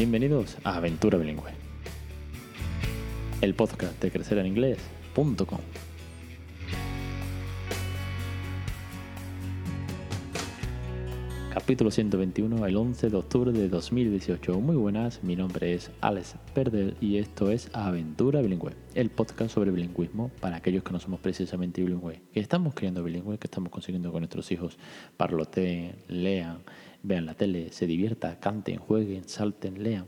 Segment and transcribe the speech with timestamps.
[0.00, 1.50] Bienvenidos a Aventura Bilingüe,
[3.42, 5.60] el podcast de crecereninglés.com.
[11.52, 14.58] Capítulo 121, el 11 de octubre de 2018.
[14.60, 19.70] Muy buenas, mi nombre es Alex Perder y esto es Aventura Bilingüe, el podcast sobre
[19.70, 24.10] bilingüismo para aquellos que no somos precisamente bilingües, que estamos criando bilingüe, que estamos consiguiendo
[24.12, 24.78] con nuestros hijos
[25.18, 26.62] parloteen, lean,
[27.02, 30.06] vean la tele, se diviertan, canten, jueguen, salten, lean,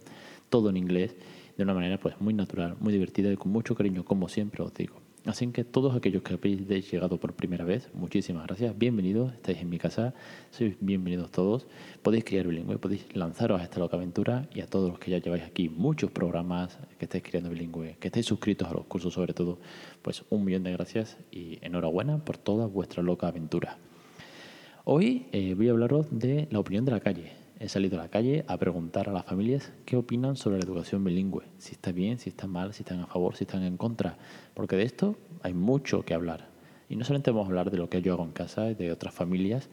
[0.51, 1.17] todo en inglés,
[1.57, 4.73] de una manera pues muy natural, muy divertida y con mucho cariño, como siempre os
[4.75, 5.03] digo.
[5.25, 9.71] Así que todos aquellos que habéis llegado por primera vez, muchísimas gracias, bienvenidos, estáis en
[9.71, 10.15] mi casa,
[10.51, 11.69] sois bienvenidos todos,
[12.03, 15.19] podéis criar bilingüe, podéis lanzaros a esta loca aventura y a todos los que ya
[15.19, 19.33] lleváis aquí muchos programas, que estáis criando bilingüe, que estáis suscritos a los cursos sobre
[19.33, 19.61] todo,
[20.03, 23.79] pues un millón de gracias y enhorabuena por toda vuestra loca aventura.
[24.85, 27.31] Hoy eh, voy a hablaros de la opinión de la calle.
[27.61, 31.05] He salido a la calle a preguntar a las familias qué opinan sobre la educación
[31.05, 34.19] bilingüe, si está bien, si está mal, si están a favor, si están en contra,
[34.55, 36.49] porque de esto hay mucho que hablar.
[36.89, 38.91] Y no solamente vamos a hablar de lo que yo hago en casa y de
[38.91, 39.69] otras familias,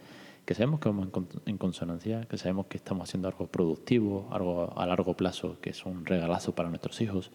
[0.45, 1.07] que sabemos que vamos
[1.47, 5.87] en consonancia, que sabemos que estamos haciendo algo productivo, algo a largo plazo, que es
[5.87, 7.31] un regalazo para nuestros hijos.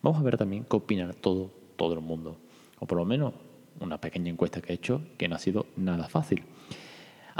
[0.00, 2.38] Vamos a ver también qué opina todo, todo el mundo,
[2.78, 3.34] o por lo menos
[3.78, 6.44] una pequeña encuesta que he hecho que no ha sido nada fácil.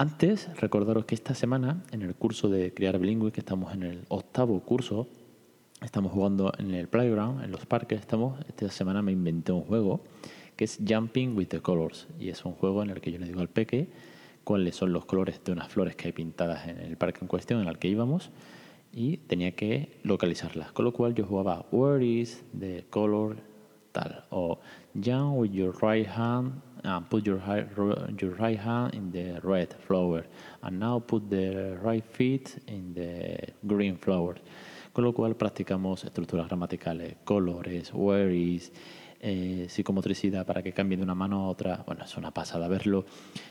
[0.00, 4.06] Antes, recordaros que esta semana, en el curso de Crear Bilingüe, que estamos en el
[4.08, 5.06] octavo curso,
[5.82, 10.00] estamos jugando en el playground, en los parques, estamos, esta semana me inventé un juego
[10.56, 13.26] que es Jumping with the Colors, y es un juego en el que yo le
[13.26, 13.90] digo al peque
[14.42, 17.60] cuáles son los colores de unas flores que hay pintadas en el parque en cuestión
[17.60, 18.30] en el que íbamos,
[18.94, 23.36] y tenía que localizarlas, con lo cual yo jugaba Where is the color
[23.92, 24.60] tal, o
[24.94, 27.40] Jump with your right hand and put your,
[28.18, 30.24] your right hand in the red flower
[30.62, 34.36] and now put the right feet in the green flower.
[34.92, 38.72] Con lo cual practicamos estructuras gramaticales, colores, where is,
[39.20, 41.84] eh, psicomotricidad para que cambie de una mano a otra.
[41.86, 43.04] Bueno, es una pasada verlo.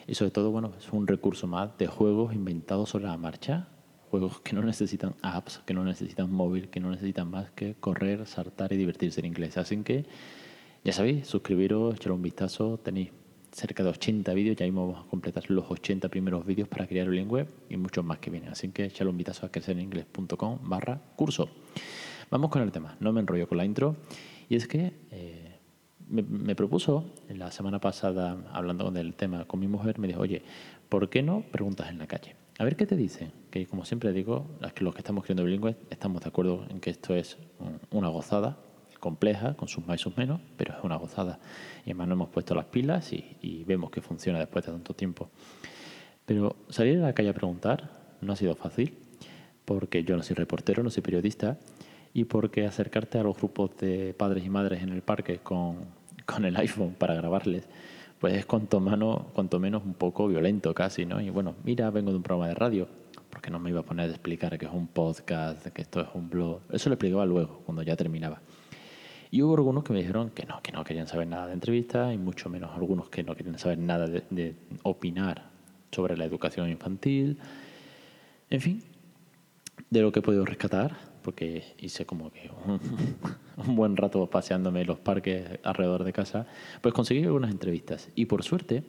[0.08, 3.68] Y sobre todo, bueno, es un recurso más de juegos inventados sobre la marcha.
[4.10, 8.26] Juegos que no necesitan apps, que no necesitan móvil, que no necesitan más que correr,
[8.26, 9.58] saltar y divertirse en inglés.
[9.58, 10.06] Así que
[10.84, 13.12] ya sabéis, suscribiros, echar un vistazo, tenéis
[13.52, 17.10] cerca de 80 vídeos, ya mismo vamos a completar los 80 primeros vídeos para crear
[17.10, 18.52] bilingüe y muchos más que vienen.
[18.52, 21.50] Así que echar un vistazo a crecereningles.com barra curso.
[22.30, 23.96] Vamos con el tema, no me enrollo con la intro.
[24.50, 25.56] Y es que eh,
[26.08, 30.42] me, me, propuso la semana pasada, hablando del tema con mi mujer, me dijo, oye,
[30.90, 32.36] ¿por qué no preguntas en la calle?
[32.60, 33.32] A ver qué te dicen.
[33.52, 37.16] Que como siempre digo, los que estamos creando bilingües estamos de acuerdo en que esto
[37.16, 37.38] es
[37.90, 38.58] una gozada,
[39.00, 41.40] compleja, con sus más y sus menos, pero es una gozada.
[41.86, 45.30] Y además nos hemos puesto las pilas y, vemos que funciona después de tanto tiempo.
[46.26, 47.90] Pero salir a la calle a preguntar
[48.22, 48.98] no ha sido fácil,
[49.66, 51.58] porque yo no soy reportero, no soy periodista,
[52.14, 55.86] y porque acercarte a los grupos de padres y madres en el parque con,
[56.26, 57.68] con el iPhone para grabarles,
[58.20, 61.22] pues es cuanto, mano, cuanto menos un poco violento casi, ¿no?
[61.22, 62.88] Y bueno, mira, vengo de un programa de radio,
[63.30, 66.08] porque no me iba a poner a explicar que es un podcast, que esto es
[66.14, 66.62] un blog.
[66.72, 68.42] Eso lo explicaba luego, cuando ya terminaba.
[69.32, 72.14] Y hubo algunos que me dijeron que no, que no querían saber nada de entrevistas
[72.14, 75.50] y mucho menos algunos que no querían saber nada de, opinar
[75.92, 77.38] sobre la educación infantil.
[78.50, 78.84] En fin,
[79.90, 84.98] de lo que he podido rescatar, porque hice como que un, buen rato paseándome los
[85.00, 86.48] parques alrededor de casa,
[86.82, 88.10] pues conseguí algunas entrevistas.
[88.16, 88.84] Y por suerte,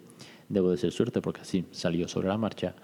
[0.48, 2.74] debo decir suerte porque así salió sobre la marcha,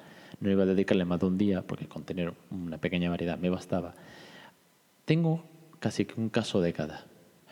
[0.40, 3.48] no iba a dedicarle más de un día porque con tener una pequeña variedad me
[3.48, 3.94] bastaba.
[5.06, 5.42] Tengo
[5.78, 7.06] casi que un caso de cada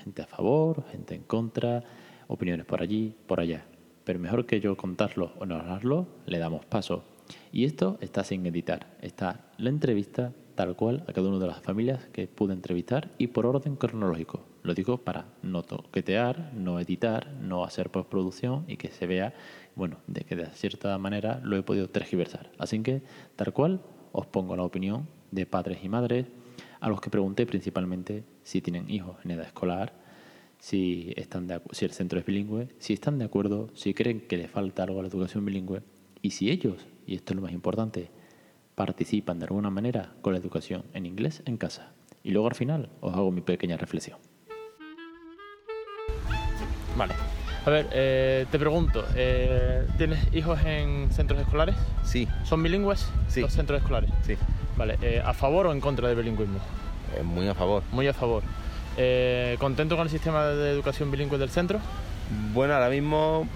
[0.05, 1.83] gente a favor, gente en contra,
[2.29, 3.65] opiniones por allí, por allá.
[4.05, 7.05] Pero mejor que yo contarlo o no hablarlo, le damos paso.
[7.53, 8.99] Y esto está sin editar.
[9.01, 13.29] Está la entrevista tal cual a cada una de las familias que pude entrevistar y
[13.29, 14.45] por orden cronológico.
[14.63, 19.33] Lo digo para no toquetear, no editar, no hacer postproducción y que se vea,
[19.75, 22.51] bueno, de que de cierta manera lo he podido tergiversar.
[22.59, 23.03] Así que,
[23.37, 23.81] tal cual,
[24.13, 26.27] os pongo la opinión de padres y madres,
[26.85, 29.95] a los que pregunté principalmente si tienen hijos en edad escolar,
[30.59, 34.37] si, están de, si el centro es bilingüe, si están de acuerdo, si creen que
[34.37, 35.81] le falta algo a la educación bilingüe
[36.21, 38.11] y si ellos, y esto es lo más importante,
[38.75, 41.95] participan de alguna manera con la educación en inglés en casa.
[42.23, 44.19] Y luego al final os hago mi pequeña reflexión.
[46.99, 47.15] Vale.
[47.67, 51.75] A ver, eh, te pregunto, eh, ¿tienes hijos en centros escolares?
[52.05, 52.29] Sí.
[52.45, 53.41] ¿Son bilingües sí.
[53.41, 54.11] los centros escolares?
[54.27, 54.37] Sí.
[54.77, 56.59] Vale, eh, ¿a favor o en contra del bilingüismo?
[57.23, 57.83] muy a favor.
[57.93, 58.43] Muy a favor.
[59.59, 61.79] ¿Contento con el sistema de educación bilingüe del centro?
[62.53, 63.47] Bueno, ahora mismo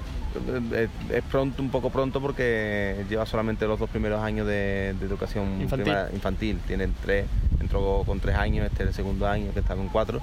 [1.11, 5.95] es pronto, un poco pronto porque lleva solamente los dos primeros años de, educación infantil.
[6.15, 6.61] infantil.
[6.67, 7.27] Tienen tres,
[7.61, 10.21] entró con tres años, este es el segundo año que está con cuatro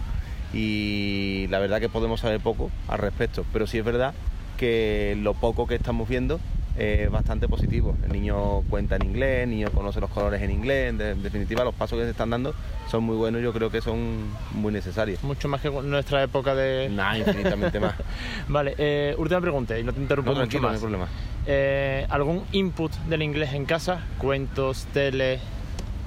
[0.55, 4.13] y la verdad que podemos saber poco al respecto, pero sí es verdad
[4.57, 6.39] que lo poco que estamos viendo
[6.77, 7.95] es bastante positivo.
[8.05, 11.73] El niño cuenta en inglés, el niño conoce los colores en inglés, en definitiva los
[11.73, 12.53] pasos que se están dando
[12.89, 15.21] son muy buenos, yo creo que son muy necesarios.
[15.23, 16.89] Mucho más que nuestra época de...
[16.89, 17.95] Nada, infinitamente más.
[18.47, 20.71] vale, eh, última pregunta y no te interrumpo no, mucho más.
[20.71, 21.07] No hay problema.
[21.47, 24.01] Eh, ¿Algún input del inglés en casa?
[24.17, 25.39] ¿Cuentos, tele?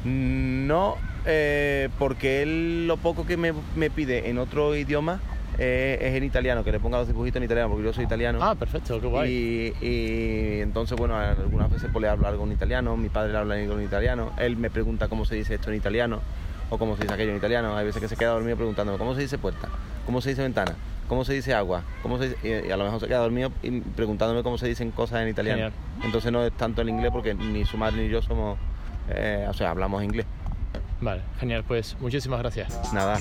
[0.04, 0.96] No,
[1.28, 5.20] eh, porque él lo poco que me, me pide en otro idioma
[5.58, 8.38] eh, es en italiano, que le ponga los dibujitos en italiano, porque yo soy italiano.
[8.40, 9.75] Ah, perfecto, qué guay.
[9.80, 13.60] Y, entonces, bueno, algunas veces pues, le hablo algo en italiano, mi padre le habla
[13.60, 16.20] en italiano, él me pregunta cómo se dice esto en italiano
[16.70, 17.76] o cómo se dice aquello en italiano.
[17.76, 19.69] Hay veces que se queda dormido preguntándome cómo se dice puerta,
[20.06, 20.76] cómo se dice ventana,
[21.08, 23.50] cómo se dice agua, cómo se y, a lo mejor se queda dormido
[23.96, 25.72] preguntándome cómo se dicen cosas en italiano.
[26.04, 28.58] Entonces no es tanto el inglés porque ni su madre ni yo somos,
[29.10, 30.26] eh, o sea, hablamos inglés.
[31.00, 32.92] Vale, genial, pues muchísimas gracias.
[32.92, 33.18] Nada.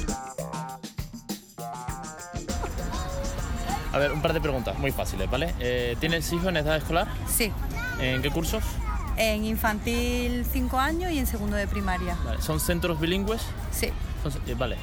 [3.93, 5.53] A ver, un par de preguntas muy fáciles, ¿vale?
[5.59, 7.07] Eh, ¿Tienes hijos en edad escolar?
[7.27, 7.51] Sí.
[7.99, 8.63] ¿En qué cursos?
[9.15, 12.15] En infantil 5 años y en segundo de primaria.
[12.39, 13.41] ¿Son centros bilingües?
[13.71, 13.87] Sí.
[14.45, 14.77] Eh, vale,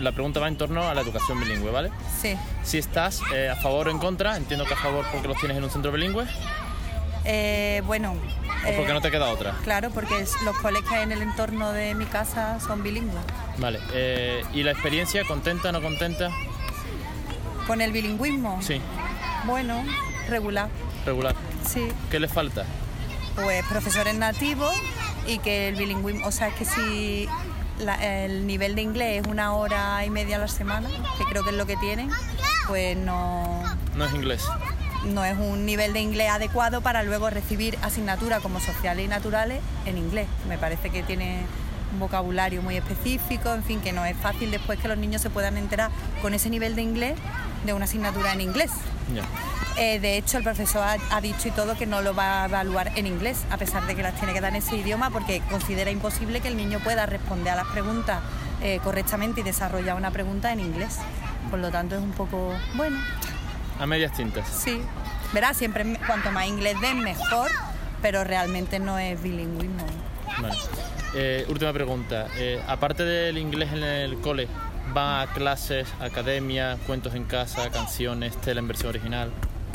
[0.00, 1.90] la pregunta va en torno a la educación bilingüe, ¿vale?
[2.22, 2.36] Sí.
[2.62, 5.56] Si estás eh, a favor o en contra, entiendo que a favor porque los tienes
[5.58, 6.24] en un centro bilingüe.
[7.84, 8.14] bueno.
[8.66, 9.56] ¿O porque no te queda otra?
[9.64, 13.22] Claro, porque los colegios en el entorno de mi casa son bilingües.
[13.58, 13.80] Vale.
[14.52, 16.30] ¿Y la experiencia, contenta o no contenta?
[17.66, 18.60] ¿Con el bilingüismo?
[18.62, 18.80] Sí.
[19.44, 19.84] Bueno,
[20.28, 20.68] regular.
[21.06, 21.34] Regular.
[21.66, 21.88] Sí.
[22.10, 22.64] ¿Qué le falta?
[23.36, 24.74] Pues profesores nativos
[25.26, 27.28] y que el bilingüismo, o sea, que si
[28.00, 30.88] el nivel de inglés es una hora y media a la semana,
[31.18, 32.10] que creo que es lo que tienen,
[32.68, 33.62] pues no...
[33.94, 34.44] No es inglés.
[35.12, 39.60] No es un nivel de inglés adecuado para luego recibir asignaturas como sociales y naturales
[39.84, 40.26] en inglés.
[40.48, 41.42] Me parece que tiene
[41.92, 45.30] un vocabulario muy específico, en fin, que no es fácil después que los niños se
[45.30, 45.90] puedan enterar
[46.22, 47.14] con ese nivel de inglés
[47.64, 48.70] de una asignatura en inglés.
[49.76, 52.92] Eh, de hecho, el profesor ha, dicho y todo que no lo va a evaluar
[52.96, 55.90] en inglés, a pesar de que las tiene que dar en ese idioma, porque considera
[55.90, 58.20] imposible que el niño pueda responder a las preguntas
[58.62, 60.98] eh, correctamente y desarrollar una pregunta en inglés.
[61.50, 62.98] Por lo tanto, es un poco, bueno.
[63.78, 64.48] A medias tintas.
[64.48, 64.80] Sí.
[65.32, 67.50] Verás, siempre cuanto más inglés den, mejor,
[68.02, 69.84] pero realmente no es bilingüismo.
[70.40, 70.56] Vale.
[71.14, 72.26] Eh, última pregunta.
[72.68, 74.48] aparte del inglés en el cole,
[74.96, 79.32] ¿Va a clases, academia, cuentos en casa, canciones, tele en versión original?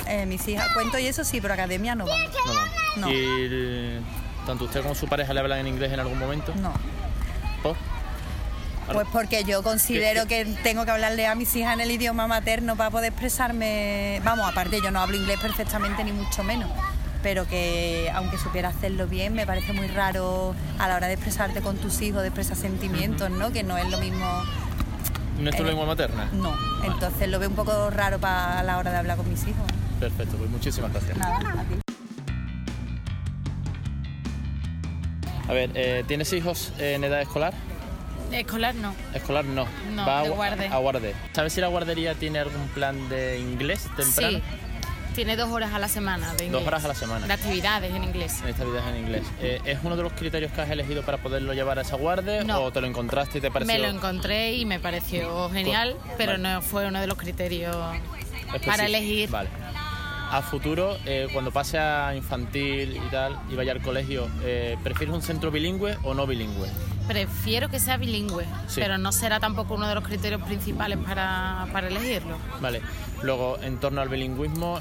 [0.08, 2.22] Eh, mis hijas, cuento y eso sí, pero academia no van.
[2.96, 3.14] No van.
[3.14, 4.00] ¿Y
[4.46, 6.54] tanto usted como su pareja le hablan en inglés en algún momento?
[6.56, 6.72] No.
[7.64, 7.76] ¿Por?
[8.94, 12.76] Pues porque yo considero que tengo que hablarle a mis hijas en el idioma materno
[12.76, 14.22] para poder expresarme.
[14.24, 16.70] Vamos, aparte yo no hablo inglés perfectamente ni mucho menos,
[17.22, 21.62] pero que aunque supiera hacerlo bien, me parece muy raro a la hora de expresarte
[21.62, 23.52] con tus hijos, de expresar sentimientos, ¿no?
[23.52, 24.44] Que no es lo mismo
[25.40, 26.28] ¿No es tu eh, lengua materna?
[26.34, 26.54] No,
[26.84, 29.66] entonces lo veo un poco raro para la hora de hablar con mis hijos.
[30.00, 31.18] Perfecto, pues muchísimas gracias.
[31.18, 31.66] Nada.
[35.48, 37.54] A ver, eh, ¿tienes hijos en edad escolar?
[38.32, 38.96] Escolar no.
[39.14, 39.66] Escolar no.
[39.92, 40.68] No, Va de guarde.
[40.68, 41.16] A guarde.
[41.34, 44.38] ¿Sabes si la guardería tiene algún plan de inglés temprano?
[44.38, 44.44] Sí,
[45.16, 47.28] tiene dos horas a la semana de Dos horas a la semana.
[47.28, 48.42] De actividades en inglés.
[48.44, 49.24] De actividades en inglés.
[49.42, 52.44] Eh, ¿Es uno de los criterios que has elegido para poderlo llevar a esa guardia
[52.60, 53.74] o te lo encontraste y te pareció...?
[53.74, 57.76] Me lo encontré y me pareció genial, pero no fue uno de los criterios
[58.66, 59.30] para elegir.
[59.30, 59.50] Vale.
[60.32, 65.14] A futuro, eh, cuando pase a infantil y tal, y vaya al colegio, eh, ¿prefieres
[65.16, 66.70] un centro bilingüe o no bilingüe?
[67.10, 71.88] Prefiero que sea bilingüe, pero no será tampoco uno de los criterios principales para, para
[71.88, 72.38] elegirlo.
[72.62, 72.84] Vale.
[73.24, 74.80] Luego, en torno al bilingüismo,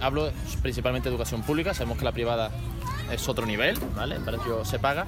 [0.00, 2.50] hablo principalmente de educación pública, sabemos que la privada
[3.12, 4.16] es otro nivel, ¿vale?
[4.16, 5.06] El precio se paga.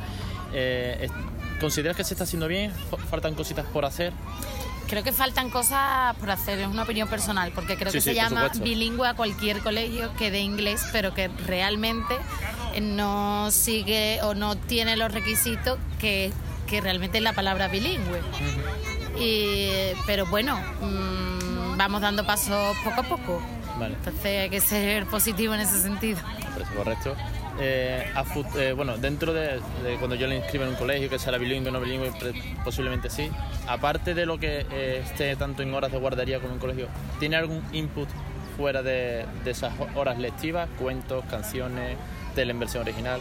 [0.52, 1.08] Eh,
[1.60, 2.72] ¿Consideras que se está haciendo bien?
[3.10, 4.12] ¿Faltan cositas por hacer?
[4.86, 8.48] Creo que faltan cosas por hacer, es una opinión personal, porque creo que se llama
[8.62, 12.14] bilingüe a cualquier colegio que dé inglés, pero que realmente
[12.80, 16.32] no sigue o no tiene los requisitos que
[16.70, 18.20] que realmente es la palabra bilingüe.
[20.06, 23.42] pero bueno, mm, vamos dando pasos poco a poco.
[23.82, 26.20] Entonces hay que ser positivo en ese sentido.
[26.76, 27.16] correcto.
[27.58, 28.06] Eh,
[28.56, 29.60] eh, bueno, dentro de,
[29.98, 32.12] cuando yo le inscribo en un colegio, que sea bilingüe o no bilingüe,
[32.64, 33.30] posiblemente sí.
[33.66, 37.36] Aparte de lo que eh, esté tanto en horas de guardería como en colegio, ¿tiene
[37.36, 38.08] algún input
[38.56, 40.68] fuera de, de esas horas lectivas?
[40.78, 41.96] Cuentos, canciones,
[42.34, 43.20] tele en versión original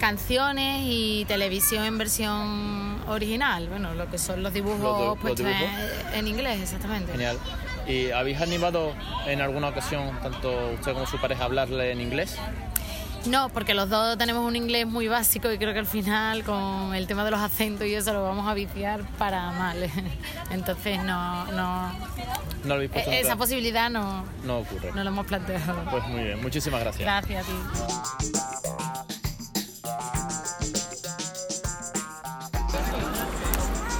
[0.00, 5.46] canciones y televisión en versión original, bueno, lo que son los dibujos puestos
[6.14, 7.12] En, inglés, exactamente.
[7.12, 7.38] Genial.
[7.86, 8.94] ¿Y habéis animado
[9.26, 12.36] en alguna ocasión, tanto usted como su pareja, a hablarle en inglés?
[13.26, 16.94] No, porque los dos tenemos un inglés muy básico y creo que al final con
[16.94, 19.76] el tema de los acentos y eso lo vamos a viciar para mal.
[20.50, 21.92] Entonces no, no,
[22.64, 24.92] no lo e-, Esa posibilidad no, no ocurre.
[24.94, 25.84] No lo hemos planteado.
[25.90, 27.04] Pues muy bien, muchísimas gracias.
[27.04, 28.59] Gracias a ti.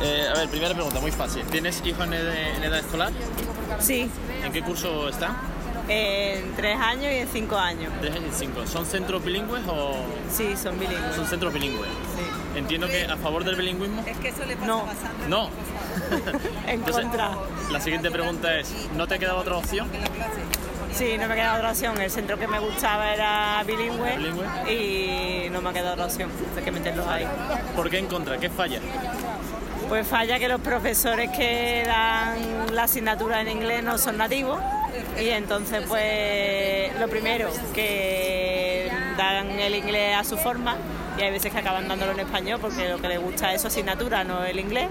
[0.03, 1.45] Eh, a ver, primera pregunta, muy fácil.
[1.45, 3.13] ¿Tienes hijos en, edad escolar?
[3.79, 4.09] Sí.
[4.45, 5.37] ¿En qué curso está?
[5.89, 7.93] En tres años y en cinco años.
[8.01, 8.67] Tres años y cinco.
[8.67, 9.97] ¿Son centros bilingües o...?
[10.31, 11.17] Sí, son bilingües.
[11.17, 11.89] Son centros bilingües.
[11.89, 12.59] Sí.
[12.59, 14.03] Entiendo que a favor del bilingüismo.
[14.07, 14.85] Es que eso le pasa no.
[15.29, 15.51] No.
[16.67, 17.33] en contra.
[17.71, 19.89] La siguiente pregunta es, ¿no te ha quedado otra opción?
[20.93, 22.01] Sí, no me ha quedado otra opción.
[22.01, 24.47] El centro que me gustaba era bilingüe, ¿Bilingüe?
[24.73, 26.31] y no me ha quedado otra opción.
[26.57, 27.27] Hay que meterlos ahí.
[27.77, 28.39] ¿Por qué en contra?
[28.39, 28.81] ¿Qué falla?
[29.91, 34.61] Pues falla que los profesores que dan la asignatura en inglés no son nativos
[35.21, 40.77] y entonces pues lo primero que dan el inglés a su forma
[41.19, 43.67] y hay veces que acaban dándolo en español porque lo que les gusta es su
[43.67, 44.87] asignatura, no el inglés.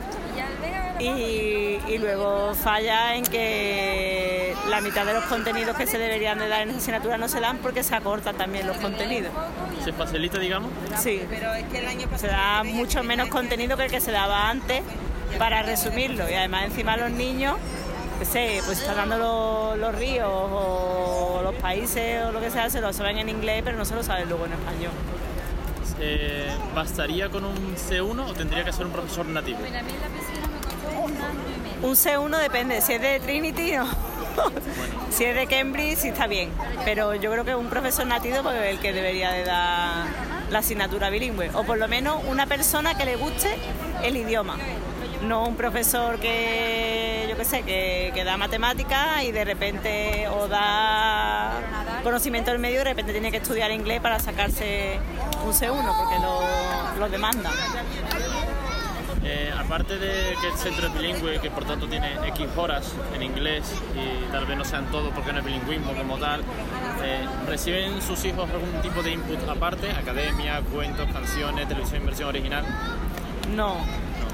[1.00, 4.19] Y, y, luego falla en que
[4.68, 7.40] la mitad de los contenidos que se deberían de dar en esa asignatura no se
[7.40, 9.32] dan porque se acortan también los contenidos.
[9.84, 10.72] ¿Se facilita, digamos?
[11.00, 11.22] Sí,
[12.18, 14.84] se da mucho menos contenido que el que se daba antes
[15.38, 17.56] para resumirlo y además encima los niños
[18.26, 22.92] sé, pues están dando los, ríos o los países o lo que sea, se lo
[22.94, 24.92] saben en inglés, pero no se lo saben luego en español.
[26.02, 29.60] Eh, ¿Bastaría con un C1 o tendría que ser un profesor nativo?
[31.82, 34.09] Un C1 depende, si es de Trinity no.
[35.10, 36.50] si es de Cambridge sí está bien,
[36.86, 40.06] pero yo creo que un profesor nativo es pues, el que debería de dar
[40.50, 43.56] la asignatura bilingüe, o por lo menos una persona que le guste
[44.04, 44.58] el idioma.
[45.22, 51.52] No un profesor que, yo qué sé, que, da matemáticas y de repente o da
[52.04, 54.98] conocimiento del medio y de repente tiene que estudiar inglés para sacarse
[55.46, 57.52] un C1 porque lo, lo demanda.
[59.32, 63.22] Eh, aparte de que el centro es bilingüe, que por tanto tiene X horas en
[63.22, 66.42] inglés y tal vez no sean todos porque no es bilingüismo como tal,
[67.04, 69.92] eh, ¿reciben sus hijos algún tipo de input aparte?
[69.92, 72.66] Academia, cuentos, canciones, televisión en versión original.
[73.56, 73.78] No,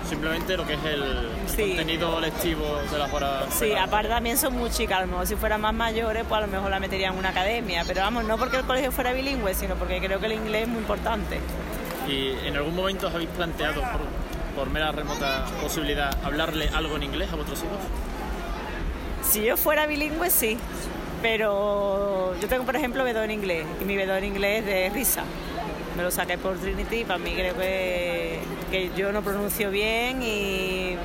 [0.07, 3.47] simplemente lo que es el contenido lectivo de las horas.
[3.49, 6.45] Sí, aparte también son muy chicas, a lo mejor si fueran más mayores, pues a
[6.45, 9.53] lo mejor la meterían en una academia, pero vamos, no porque el colegio fuera bilingüe,
[9.55, 11.41] sino porque creo que el inglés es muy importante.
[12.07, 14.25] ¿Y en algún momento os habéis planteado, por,
[14.55, 17.77] por mera remota posibilidad, hablarle algo en inglés a vuestros hijos?
[19.24, 20.57] Si yo fuera bilingüe, sí,
[21.21, 24.89] pero yo tengo, por ejemplo, B2 en inglés, y mi B2 en inglés es de
[24.89, 25.24] risa
[25.95, 30.97] me lo saqué por Trinity para mí creo que, que yo no pronuncio bien y,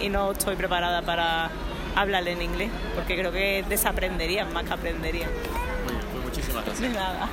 [0.00, 1.50] y, no estoy preparada para
[1.94, 5.28] hablarle en inglés, porque creo que desaprendería más que aprendería.
[5.84, 6.92] Muy bien, pues muchísimas gracias.
[6.92, 7.28] De nada.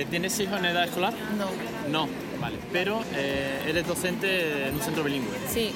[0.00, 1.12] Eh, ¿Tienes hijos en edad escolar?
[1.36, 1.50] No.
[1.90, 2.08] No,
[2.40, 2.56] vale.
[2.72, 5.36] Pero eh, eres docente en un centro bilingüe.
[5.46, 5.74] Sí.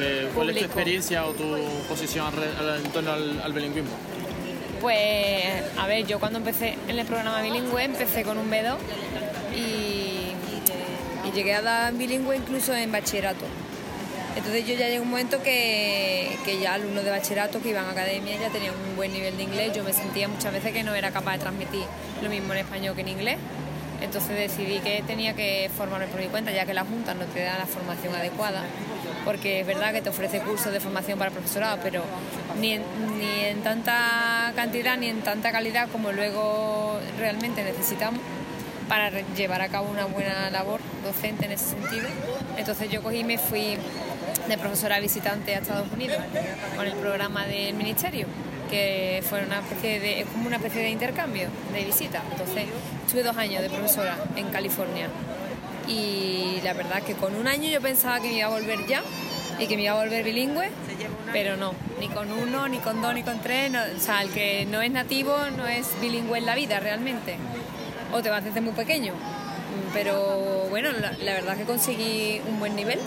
[0.00, 1.54] Eh, ¿Cuál es tu experiencia o tu
[1.86, 2.32] posición
[2.82, 3.90] en torno al, bilingüismo?
[4.80, 5.44] Pues,
[5.78, 8.76] a ver, yo cuando empecé en el programa bilingüe empecé con un B2
[9.54, 10.32] y,
[11.28, 13.44] y llegué a dar bilingüe incluso en bachillerato.
[14.36, 17.92] Entonces yo ya llegó un momento que, que, ya alumnos de bachillerato que iban a
[17.92, 19.72] academia ya tenían un buen nivel de inglés.
[19.74, 21.84] Yo me sentía muchas veces que no era capaz de transmitir
[22.22, 23.38] lo mismo en español que en inglés.
[24.00, 27.42] Entonces decidí que tenía que formarme por mi cuenta, ya que la Junta no te
[27.42, 28.62] da la formación adecuada,
[29.24, 32.02] porque es verdad que te ofrece cursos de formación para profesorado, pero
[32.60, 32.82] ni en,
[33.18, 38.20] ni en tanta cantidad ni en tanta calidad como luego realmente necesitamos
[38.88, 42.06] para llevar a cabo una buena labor docente en ese sentido.
[42.58, 43.78] Entonces yo cogí y me fui
[44.48, 46.18] de profesora visitante a Estados Unidos
[46.76, 48.26] con el programa del ministerio
[48.70, 52.22] que fue una especie de, es como una especie de intercambio, de visita.
[52.32, 52.64] Entonces,
[53.06, 55.08] estuve dos años de profesora en California
[55.86, 59.02] y la verdad que con un año yo pensaba que me iba a volver ya
[59.58, 60.70] y que me iba a volver bilingüe,
[61.32, 64.66] pero no, ni con uno, ni con dos, ni con tres, o sea, el que
[64.66, 67.36] no es nativo no es bilingüe en la vida realmente,
[68.12, 69.12] o te vas desde muy pequeño.
[69.92, 72.98] Pero bueno, la, la verdad que conseguí un buen nivel.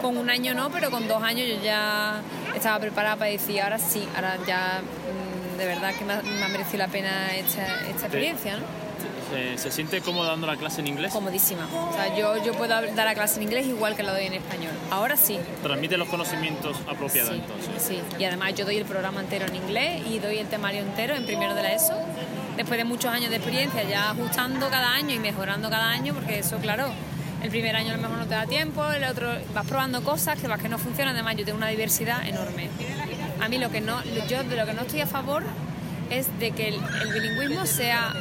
[0.00, 2.20] Con un año no, pero con dos años yo ya
[2.54, 6.78] estaba preparada para decir, ahora sí, ahora ya mm, de verdad que me ha, merecido
[6.78, 8.86] la pena esta, esta experiencia, ¿no?
[9.56, 11.12] ¿Se, siente cómodo dando la clase en inglés?
[11.12, 11.68] Comodísima.
[11.72, 14.34] O sea, yo, yo puedo dar la clase en inglés igual que la doy en
[14.34, 14.72] español.
[14.90, 15.38] Ahora sí.
[15.62, 17.82] Transmite los conocimientos apropiados sí, entonces.
[17.82, 21.16] Sí, y además yo doy el programa entero en inglés y doy el temario entero
[21.16, 21.94] en primero de la ESO.
[22.56, 26.38] Después de muchos años de experiencia, ya ajustando cada año y mejorando cada año, porque
[26.38, 26.86] eso, claro,
[27.42, 30.38] el primer año a lo mejor no te da tiempo, el otro vas probando cosas
[30.38, 32.68] que vas que no funcionan, además yo tengo una diversidad enorme.
[33.40, 35.44] a mí lo que no, yo de lo que no estoy a favor
[36.10, 36.80] es de que el,
[37.12, 38.14] bilingüismo sea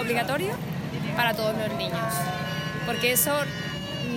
[0.00, 0.52] obligatorio
[1.16, 2.14] para todos los niños,
[2.84, 3.32] porque eso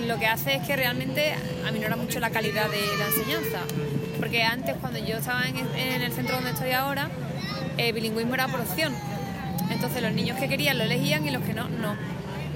[0.06, 1.34] lo que hace es que realmente
[1.66, 3.60] aminora mucho la calidad de la enseñanza.
[4.18, 7.08] Porque antes, cuando yo estaba en, el centro donde estoy ahora,
[7.76, 8.94] el bilingüismo era por opción.
[9.70, 11.96] Entonces los niños que querían lo elegían y los que no, no.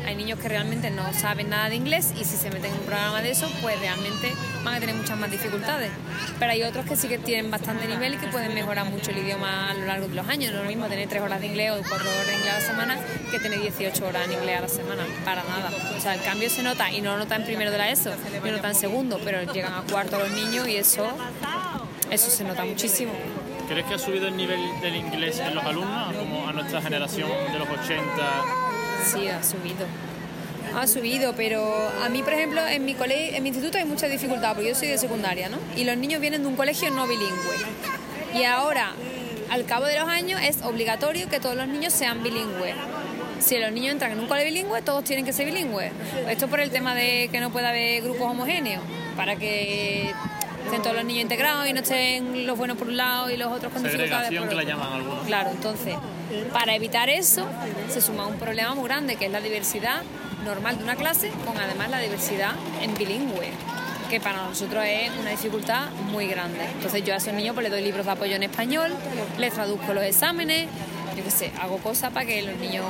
[0.06, 2.86] Hay niños que realmente no saben nada de inglés y si se meten en un
[2.86, 4.32] programa de eso, pues realmente
[4.62, 5.90] van a tener muchas más dificultades.
[6.38, 9.18] Pero hay otros que sí que tienen bastante nivel y que pueden mejorar mucho el
[9.18, 10.52] idioma a lo largo de los años.
[10.52, 12.58] No es lo mismo tener tres horas de inglés o cuatro horas de inglés a
[12.58, 12.98] la semana
[13.30, 15.04] que tener 18 horas de inglés a la semana.
[15.24, 15.70] Para nada.
[15.96, 18.10] O sea, el cambio se nota y no lo nota en primero de la ESO,
[18.44, 21.06] lo nota en segundo, pero llegan a cuarto los niños y eso,
[22.10, 23.12] eso se nota muchísimo.
[23.68, 27.30] ¿Crees que ha subido el nivel del inglés en los alumnos, como a nuestra generación
[27.50, 28.63] de los 80?
[29.04, 29.86] Sí, ha subido.
[30.74, 31.62] Ha subido, pero
[32.02, 34.74] a mí, por ejemplo, en mi, colegio, en mi instituto hay mucha dificultad, porque yo
[34.74, 35.58] soy de secundaria, ¿no?
[35.76, 37.56] Y los niños vienen de un colegio no bilingüe.
[38.34, 38.92] Y ahora,
[39.50, 42.74] al cabo de los años, es obligatorio que todos los niños sean bilingües.
[43.38, 45.92] Si los niños entran en un colegio bilingüe, todos tienen que ser bilingües.
[46.28, 48.82] Esto por el tema de que no pueda haber grupos homogéneos,
[49.16, 50.12] para que
[50.64, 53.52] estén todos los niños integrados y no estén los buenos por un lado y los
[53.52, 54.50] otros con dificultades por otro.
[54.50, 55.26] que la llaman algunos.
[55.26, 55.94] Claro, entonces,
[56.52, 57.46] para evitar eso,
[57.88, 60.02] se suma un problema muy grande, que es la diversidad
[60.44, 62.52] normal de una clase, con además la diversidad
[62.82, 63.50] en bilingüe
[64.10, 66.64] que para nosotros es una dificultad muy grande.
[66.74, 68.92] Entonces yo a esos niños pues, les doy libros de apoyo en español,
[69.38, 70.68] les traduzco los exámenes,
[71.16, 72.84] yo qué sé, hago cosas para que los niños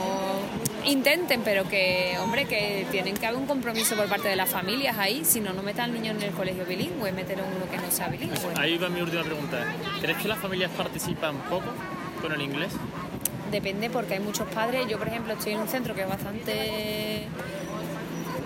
[0.86, 4.98] intenten, pero que, hombre, que tienen que haber un compromiso por parte de las familias
[4.98, 7.76] ahí, si no, no metan al niño en el colegio bilingüe, meter en uno que
[7.76, 8.36] no sea bilingüe.
[8.56, 9.64] ahí va mi última pregunta.
[10.00, 11.66] ¿Crees que las familias participan poco
[12.20, 12.72] con el inglés?
[13.50, 17.28] Depende porque hay muchos padres, yo por ejemplo estoy en un centro que es bastante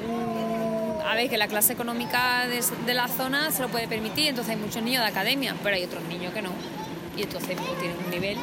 [0.07, 4.55] mm, a ver, que la clase económica de, la zona se lo puede permitir, entonces
[4.55, 6.51] hay muchos niños de academia, pero hay otros niños que no.
[7.17, 8.37] Y entonces pues, tienen un nivel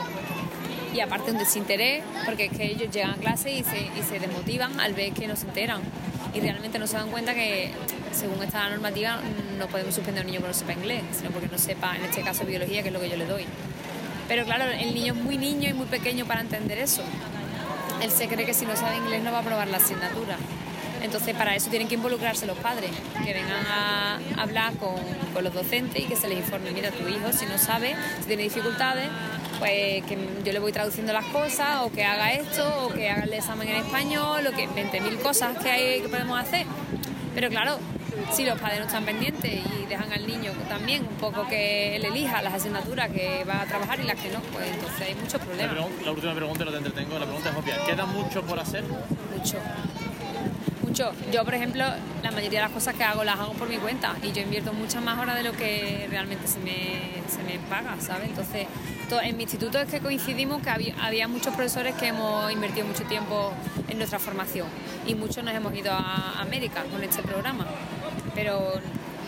[0.96, 4.20] y aparte un desinterés, porque es que ellos llegan a clase y se, y se
[4.20, 5.82] desmotivan al ver que no se enteran
[6.34, 7.72] y realmente no se dan cuenta que
[8.12, 9.20] según esta normativa
[9.58, 12.04] no podemos suspender a un niño que no sepa inglés, sino porque no sepa, en
[12.06, 13.46] este caso, biología, que es lo que yo le doy.
[14.28, 17.04] Pero claro, el niño es muy niño y muy pequeño para entender eso.
[18.02, 20.38] Él se cree que si no sabe inglés no va a aprobar la asignatura.
[21.02, 22.90] Entonces, para eso tienen que involucrarse los padres,
[23.24, 24.96] que vengan a hablar con,
[25.34, 28.28] con, los docentes y que se les informe, mira, tu hijo si no sabe, si
[28.28, 29.08] tiene dificultades,
[29.60, 33.24] pues que yo le voy traduciendo las cosas, o que haga esto, o que haga
[33.24, 36.65] el examen en español, o que 20.000 cosas que, hay, que podemos hacer.
[37.34, 37.80] Pero claro,
[38.32, 42.06] si los padres no están pendientes y dejan al niño también un poco que él
[42.06, 45.41] elija las asignaturas que va a trabajar y las que no, pues entonces hay muchos
[45.41, 45.76] problemas.
[46.04, 47.78] La, última pregunta, no te entretengo, la pregunta es obvia.
[47.86, 48.84] ¿Queda mucho por hacer?
[48.84, 49.58] Mucho.
[50.96, 51.12] Mucho.
[51.30, 51.84] Yo, por ejemplo,
[52.24, 54.72] la mayoría de las cosas que hago las hago por mi cuenta y yo invierto
[54.72, 58.30] muchas más horas de lo que realmente se me, se me paga, ¿sabes?
[58.30, 58.66] Entonces,
[59.22, 63.04] en mi instituto es que coincidimos que había, había, muchos profesores que hemos invertido mucho
[63.04, 63.52] tiempo
[63.90, 64.68] en nuestra formación
[65.06, 67.66] y muchos nos hemos ido a América con este programa
[68.34, 68.74] pero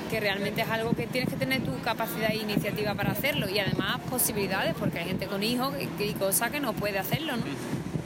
[0.09, 3.59] que realmente es algo que tienes que tener tu capacidad e iniciativa para hacerlo y
[3.59, 7.43] además posibilidades, porque hay gente con hijos y, cosas que no puede hacerlo, ¿no?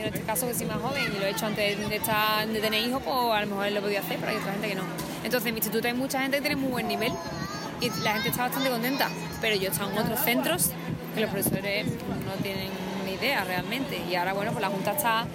[0.01, 2.59] En este caso que soy más joven y lo he hecho antes de, estar, de
[2.59, 4.81] tener hijos, pues a lo mejor lo podía hacer, pero hay otra gente que no.
[5.23, 7.13] Entonces en mi instituto hay mucha gente que tiene muy buen nivel
[7.79, 9.09] y la gente está bastante contenta,
[9.41, 10.71] pero yo he estado en otros centros
[11.13, 12.69] que los profesores no tienen
[13.05, 15.25] ni idea realmente y ahora bueno, pues la Junta está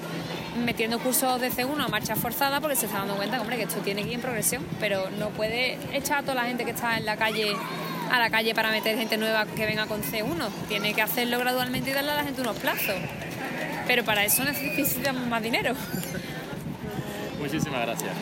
[0.64, 3.81] metiendo cursos de C1 a marcha forzada porque se está dando cuenta hombre, que esto
[3.83, 6.96] tiene que ir en progresión, pero no puede echar a toda la gente que está
[6.96, 7.55] en la calle
[8.11, 10.48] a la calle para meter gente nueva que venga con C1.
[10.68, 12.94] Tiene que hacerlo gradualmente y darle a la gente unos plazos.
[13.87, 15.75] Pero para eso necesitamos más dinero.
[17.40, 18.12] Muchísimas gracias.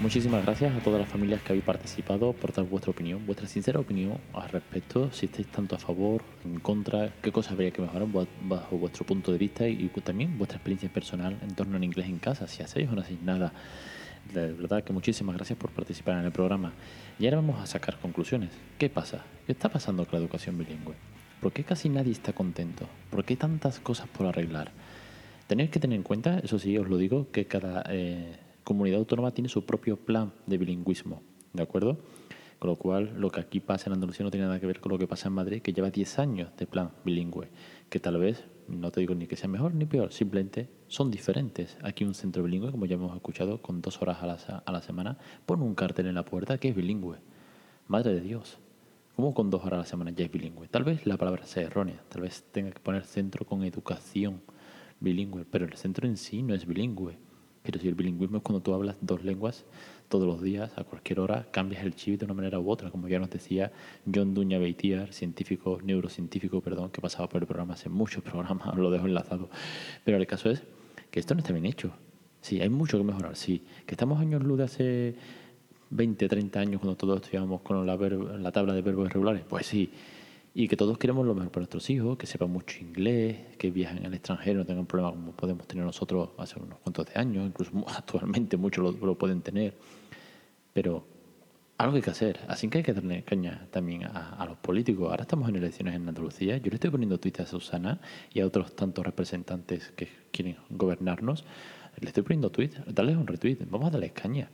[0.00, 3.80] Muchísimas gracias a todas las familias que habéis participado por dar vuestra opinión, vuestra sincera
[3.80, 8.06] opinión al respecto, si estáis tanto a favor, en contra, qué cosas habría que mejorar
[8.42, 12.18] bajo vuestro punto de vista y también vuestra experiencia personal en torno al inglés en
[12.18, 13.52] casa, si hacéis o no hacéis nada.
[14.32, 16.72] De verdad que muchísimas gracias por participar en el programa.
[17.18, 18.50] Y ahora vamos a sacar conclusiones.
[18.78, 19.24] ¿Qué pasa?
[19.46, 20.94] ¿Qué está pasando con la educación bilingüe?
[21.40, 22.86] ¿Por qué casi nadie está contento?
[23.10, 24.72] ¿Por qué tantas cosas por arreglar?
[25.46, 27.84] Tenéis que tener en cuenta, eso sí, os lo digo, que cada...
[27.88, 31.98] Eh, comunidad autónoma tiene su propio plan de bilingüismo, ¿de acuerdo?
[32.58, 34.90] Con lo cual, lo que aquí pasa en Andalucía no tiene nada que ver con
[34.90, 37.46] lo que pasa en Madrid, que lleva 10 años de plan bilingüe,
[37.88, 41.76] que tal vez, no te digo ni que sea mejor ni peor, simplemente son diferentes.
[41.82, 44.82] Aquí un centro bilingüe, como ya hemos escuchado, con dos horas a la, a la
[44.82, 47.18] semana, pone un cartel en la puerta que es bilingüe.
[47.88, 48.58] Madre de Dios.
[49.14, 50.68] ¿Cómo con dos horas a la semana ya es bilingüe?
[50.68, 54.42] Tal vez la palabra sea errónea, tal vez tenga que poner centro con educación
[55.00, 57.18] bilingüe, pero el centro en sí no es bilingüe
[57.66, 59.64] Pero si el bilingüismo es cuando tú hablas dos lenguas
[60.08, 63.08] todos los días, a cualquier hora, cambias el chip de una manera u otra, como
[63.08, 63.72] ya nos decía
[64.12, 68.90] John Duña Beitiar, científico, neurocientífico, perdón, que pasaba por el programa hace muchos programas, lo
[68.90, 69.50] dejo enlazado.
[70.04, 70.62] Pero el caso es
[71.10, 71.90] que esto no está bien hecho.
[72.40, 73.64] Sí, hay mucho que mejorar, sí.
[73.84, 75.16] Que estamos años luz de hace
[75.90, 79.90] 20, 30 años cuando todos estudiábamos con la, la tabla de verbos irregulares, pues sí
[80.58, 84.06] y que todos queremos lo mejor para nuestros hijos, que sepan mucho inglés, que viajen
[84.06, 87.72] al extranjero, no tengan problemas como podemos tener nosotros hace unos cuantos de años, incluso
[87.94, 89.74] actualmente muchos lo, pueden tener.
[90.72, 91.04] Pero
[91.76, 95.10] algo hay que hacer, así que hay que darle caña también a, los políticos.
[95.10, 98.00] Ahora estamos en elecciones en Andalucía, yo le estoy poniendo tweets a Susana
[98.32, 101.44] y a otros tantos representantes que quieren gobernarnos,
[102.00, 104.48] le estoy poniendo tweets, darles un retweet, vamos a darles caña.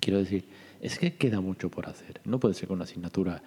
[0.00, 0.48] Quiero decir,
[0.80, 3.42] es que queda mucho por hacer, no puede ser con una asignatura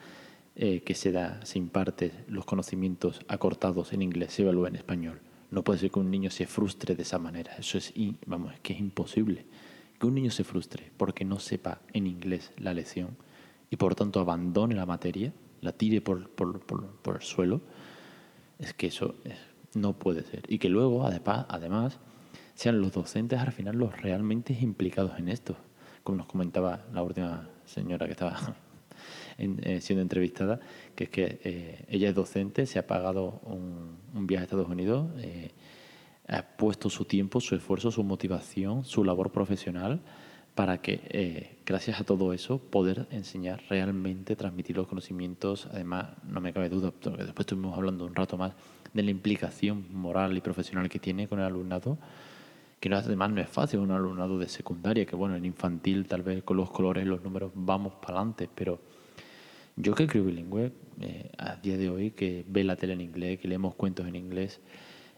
[0.55, 5.19] eh, que se da, se imparte los conocimientos acortados en inglés, se evalúa en español.
[5.49, 7.55] No puede ser que un niño se frustre de esa manera.
[7.57, 7.93] Eso es,
[8.27, 9.45] vamos, que es imposible.
[9.99, 13.17] Que un niño se frustre porque no sepa en inglés la lección
[13.71, 17.61] y por tanto abandone la materia, la tire por, por, por, el suelo,
[18.59, 19.15] es que eso
[19.73, 20.43] no puede ser.
[20.47, 21.99] Y que luego, además, además,
[22.53, 25.55] sean los docentes al final los realmente implicados en esto.
[26.03, 28.55] Como nos comentaba la última señora que estaba
[29.37, 30.59] eh, siendo entrevistada,
[30.95, 35.09] que es que eh, ella es docente, se ha pagado un, viaje a Estados Unidos,
[35.17, 35.51] eh,
[36.27, 40.01] ha puesto su tiempo, su esfuerzo, su motivación, su labor profesional
[40.55, 45.67] para que, gracias a todo eso, poder enseñar realmente, transmitir los conocimientos.
[45.71, 48.53] Además, no me cabe duda, porque después estuvimos hablando un rato más
[48.93, 51.97] de la implicación moral y profesional que tiene con el alumnado
[52.83, 56.43] que además no es fácil, un alumnado de secundaria, que bueno, en infantil tal vez
[56.43, 58.81] con los colores los números vamos para adelante, pero
[59.75, 63.39] yo que creo bilingüe, eh, a día de hoy, que ve la tele en inglés,
[63.39, 64.62] que leemos cuentos en inglés,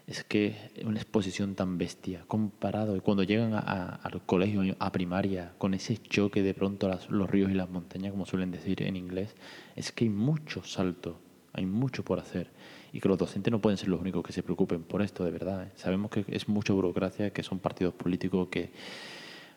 [0.06, 5.74] es que una exposición tan bestia, comparado, y cuando llegan al colegio, a primaria, con
[5.74, 9.34] ese choque de pronto a los ríos y las montañas, como suelen decir en inglés,
[9.74, 11.18] es que hay mucho salto,
[11.52, 12.50] hay mucho por hacer,
[12.92, 15.32] y que los docentes no pueden ser los únicos que se preocupen por esto, de
[15.32, 15.64] verdad.
[15.64, 15.72] ¿eh?
[15.74, 18.70] Sabemos que es mucha burocracia, que son partidos políticos, que,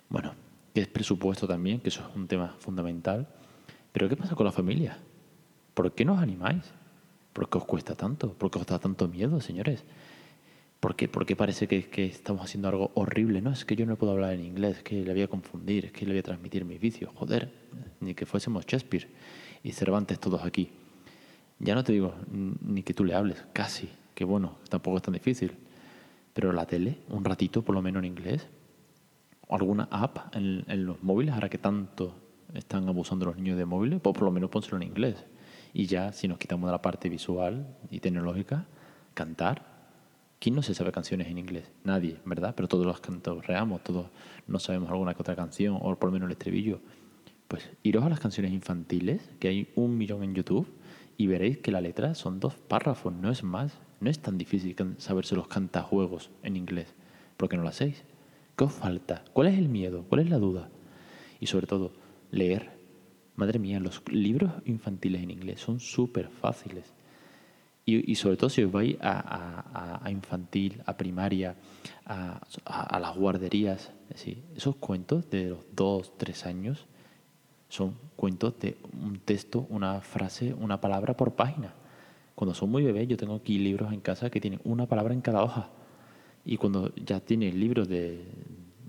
[0.10, 0.34] bueno,
[0.74, 3.28] que es presupuesto también, que eso es un tema fundamental
[3.92, 4.98] pero ¿qué pasa con la familia?
[5.74, 6.64] ¿Por qué no os animáis?
[7.34, 8.34] ¿Por qué os cuesta tanto?
[8.34, 9.84] ¿Por qué os da tanto miedo, señores?
[10.80, 13.42] ¿Por qué, parece que, que, estamos haciendo algo horrible?
[13.42, 15.86] No, es que yo no puedo hablar en inglés, es que le voy a confundir,
[15.86, 17.12] es que le voy a transmitir mis vicios.
[17.16, 17.52] Joder,
[18.00, 19.08] ni que fuésemos Shakespeare
[19.62, 20.70] y Cervantes todos aquí.
[21.60, 25.14] Ya no te digo ni que tú le hables, casi, que bueno, tampoco es tan
[25.14, 25.52] difícil.
[26.34, 28.48] Pero la tele, un ratito por lo menos en inglés,
[29.48, 32.16] o alguna app en, en los móviles, ahora que tanto
[32.54, 35.26] están abusando los niños de móviles, pues por lo menos pónselo en inglés.
[35.74, 38.66] Y ya, si nos quitamos la parte visual y tecnológica,
[39.14, 39.80] cantar.
[40.40, 41.70] ¿Quién no se sabe canciones en inglés?
[41.84, 42.54] Nadie, ¿verdad?
[42.56, 44.08] Pero todos los cantos reamos, todos
[44.48, 46.80] no sabemos alguna que otra canción, o por lo menos el estribillo.
[47.50, 50.68] Pues iros a las canciones infantiles, que hay un millón en YouTube,
[51.18, 53.78] y veréis que la letra son dos párrafos, no es más.
[54.00, 56.94] No es tan difícil saberse los cantajuegos en inglés.
[57.36, 58.06] ¿Por qué no lo hacéis?
[58.56, 59.26] ¿Qué os falta?
[59.34, 60.06] ¿Cuál es el miedo?
[60.08, 60.70] ¿Cuál es la duda?
[61.42, 61.92] Y sobre todo,
[62.32, 62.72] leer.
[63.36, 66.94] Madre mía, los libros infantiles en inglés son súper fáciles.
[67.86, 71.56] Y, sobre todo si os vais a, infantil, a primaria,
[72.06, 73.92] a, las guarderías,
[74.56, 76.86] esos cuentos de los dos, tres años
[77.68, 81.74] son cuentos de un texto, una frase, una palabra por página.
[82.36, 85.22] Cuando son muy bebés, yo tengo aquí libros en casa que tienen una palabra en
[85.22, 85.70] cada hoja.
[86.46, 88.24] Y cuando ya tienes libros de,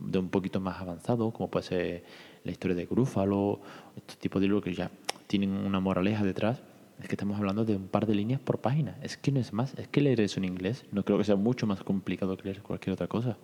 [0.01, 2.05] de un poquito más avanzado, como puede ser
[2.45, 3.61] la historia de Grúfalo,
[3.97, 4.91] estos tipos de libros que ya
[5.27, 6.63] tienen una moraleja detrás,
[7.01, 8.97] es que estamos hablando de un par de líneas por página.
[9.03, 11.37] Es que no es más, es que leer eso en inglés no creo que sea
[11.37, 13.37] mucho más complicado que leer cualquier otra cosa.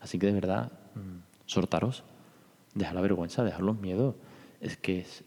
[0.00, 2.04] Así que de verdad, mm, sortaros,
[2.74, 4.14] dejar la vergüenza, dejar los miedos.
[4.60, 5.24] Es que es,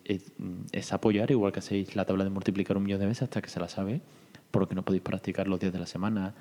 [0.71, 3.49] es, apoyar, igual que hacéis la tabla de multiplicar un millón de veces hasta que
[3.49, 4.01] se la sabe,
[4.51, 6.33] porque no podéis practicar los días de la semana,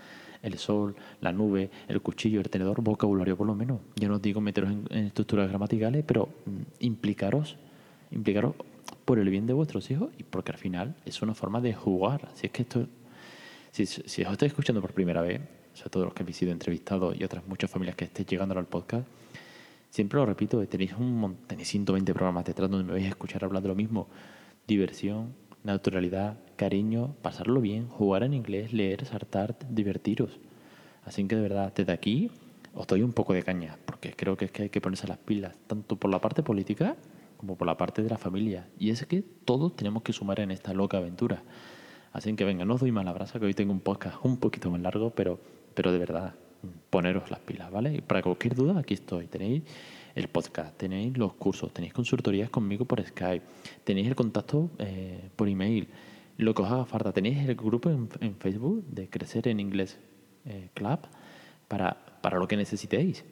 [0.42, 3.80] el sol, la nube, el cuchillo, el tenedor, vocabulario por lo menos.
[3.96, 7.56] Yo no os digo meteros en, estructuras gramaticales, pero mm, implicaros,
[8.10, 8.54] implicaros
[9.04, 12.28] por el bien de vuestros hijos y porque al final es una forma de jugar.
[12.34, 12.86] Si es que esto,
[13.72, 15.40] si, os estáis escuchando por primera vez,
[15.74, 18.66] sobre todo los que habéis sido entrevistados y otras muchas familias que estéis llegando al
[18.66, 19.06] podcast,
[19.90, 23.62] siempre lo repito, tenéis, un, tenéis 120 programas detrás donde me vais a escuchar hablar
[23.62, 24.08] de lo mismo.
[24.66, 30.38] Diversión, naturalidad, cariño, pasarlo bien, jugar en inglés, leer, saltar, divertiros.
[31.04, 32.30] Así que de verdad, desde aquí
[32.74, 35.18] os doy un poco de caña, porque creo que es que hay que ponerse las
[35.18, 36.96] pilas, tanto por la parte política
[37.36, 38.68] como por la parte de la familia.
[38.78, 41.42] Y es que todos tenemos que sumar en esta loca aventura.
[42.12, 44.70] Así que venga, no os doy mala brasa, que hoy tengo un podcast un poquito
[44.70, 45.40] más largo, pero,
[45.74, 46.34] pero de verdad,
[46.90, 47.94] poneros las pilas, ¿vale?
[47.94, 49.26] Y para cualquier duda, aquí estoy.
[49.26, 49.62] Tenéis
[50.14, 53.44] el podcast, tenéis los cursos, tenéis consultorías conmigo por Skype,
[53.84, 55.88] tenéis el contacto eh, por email,
[56.36, 57.12] lo que os haga falta.
[57.12, 59.98] Tenéis el grupo en, Facebook de Crecer en Inglés
[60.46, 61.00] eh, Club
[61.68, 63.24] para, para lo que necesitéis.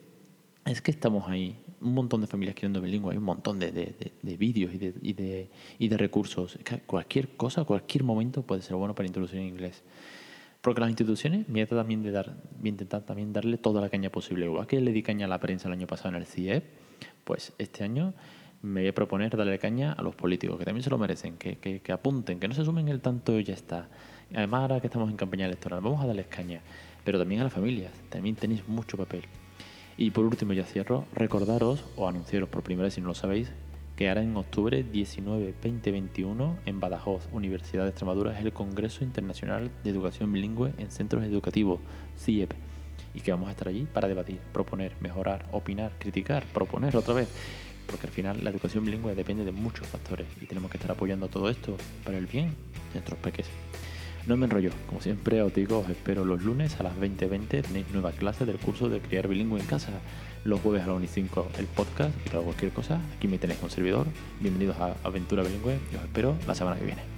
[0.64, 4.36] Es que estamos ahí, un montón de familias queriendo bilingüe, hay un montón de, de,
[4.36, 6.58] vídeos y de, y, de, y de recursos.
[6.86, 9.82] cualquier cosa, cualquier momento puede ser bueno para introducir en inglés.
[10.60, 14.46] Porque las instituciones voy a también de dar, intentar también darle toda la caña posible.
[14.46, 16.64] Igual que le di caña a la prensa el año pasado en el CIEP,
[17.24, 18.12] pues este año
[18.62, 21.58] me voy a proponer darle caña a los políticos, que también se lo merecen, que,
[21.58, 23.88] que, que apunten, que no se sumen el tanto y ya está.
[24.34, 26.60] Además, ahora que estamos en campaña electoral, vamos a darles caña.
[27.04, 29.22] Pero también a las familias, también tenéis mucho papel.
[29.96, 33.50] Y por último, ya cierro, recordaros o anunciaros por primera vez si no lo sabéis,
[33.98, 39.02] que hará en octubre 19, 20, 21 en Badajoz, Universidad de Extremadura, es el Congreso
[39.02, 41.80] Internacional de Educación Bilingüe en Centros Educativos,
[42.16, 42.52] CIEP,
[43.12, 47.28] y que vamos a estar allí para debatir, proponer, mejorar, opinar, criticar, proponer otra vez,
[47.88, 51.26] porque al final la educación bilingüe depende de muchos factores y tenemos que estar apoyando
[51.26, 53.46] todo esto para el bien de nuestros peques.
[54.28, 57.86] No me enrollo, como siempre os digo, os espero los lunes a las 20.20, tenéis
[57.92, 59.90] nueva clase del curso de criar bilingüe en casa.
[60.44, 63.38] Los jueves a las 1 y 5 el podcast y para cualquier cosa, aquí me
[63.38, 64.06] tenéis con servidor.
[64.40, 67.17] Bienvenidos a Aventura Bilingüe y os espero la semana que viene.